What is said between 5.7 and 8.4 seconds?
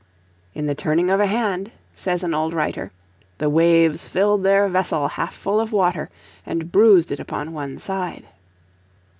water, and bruised it upon one side."